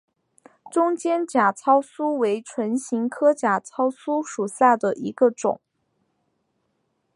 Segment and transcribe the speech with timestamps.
[0.71, 5.61] 中间假糙苏为唇形科假糙苏属下的一个种。